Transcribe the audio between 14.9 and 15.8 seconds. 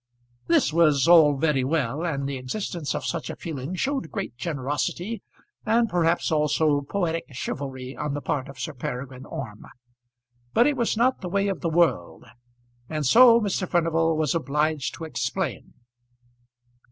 to explain.